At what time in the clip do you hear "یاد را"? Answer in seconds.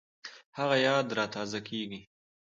0.87-1.25